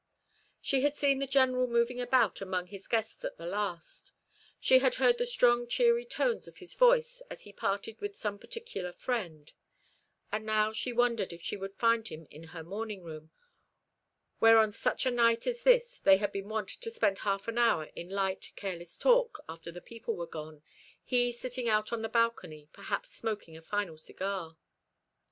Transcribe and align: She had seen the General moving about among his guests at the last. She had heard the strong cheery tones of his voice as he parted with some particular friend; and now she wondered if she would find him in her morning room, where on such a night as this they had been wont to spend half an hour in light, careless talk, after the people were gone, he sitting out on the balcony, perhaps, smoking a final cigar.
She 0.61 0.81
had 0.81 0.95
seen 0.95 1.19
the 1.19 1.27
General 1.27 1.67
moving 1.67 2.01
about 2.01 2.41
among 2.41 2.65
his 2.65 2.87
guests 2.87 3.23
at 3.23 3.37
the 3.37 3.45
last. 3.45 4.13
She 4.59 4.79
had 4.79 4.95
heard 4.95 5.19
the 5.19 5.27
strong 5.27 5.67
cheery 5.67 6.05
tones 6.05 6.47
of 6.47 6.57
his 6.57 6.73
voice 6.73 7.21
as 7.29 7.43
he 7.43 7.53
parted 7.53 8.01
with 8.01 8.15
some 8.17 8.39
particular 8.39 8.93
friend; 8.93 9.51
and 10.31 10.43
now 10.43 10.71
she 10.73 10.91
wondered 10.91 11.31
if 11.31 11.43
she 11.43 11.55
would 11.55 11.75
find 11.75 12.07
him 12.07 12.25
in 12.31 12.45
her 12.45 12.63
morning 12.63 13.03
room, 13.03 13.29
where 14.39 14.57
on 14.57 14.71
such 14.71 15.05
a 15.05 15.11
night 15.11 15.45
as 15.45 15.61
this 15.61 15.99
they 15.99 16.17
had 16.17 16.31
been 16.31 16.49
wont 16.49 16.69
to 16.69 16.89
spend 16.89 17.19
half 17.19 17.47
an 17.47 17.59
hour 17.59 17.91
in 17.95 18.09
light, 18.09 18.53
careless 18.55 18.97
talk, 18.97 19.41
after 19.47 19.71
the 19.71 19.81
people 19.81 20.15
were 20.15 20.25
gone, 20.25 20.63
he 21.03 21.31
sitting 21.31 21.69
out 21.69 21.93
on 21.93 22.01
the 22.01 22.09
balcony, 22.09 22.67
perhaps, 22.73 23.11
smoking 23.11 23.55
a 23.55 23.61
final 23.61 23.99
cigar. 23.99 24.57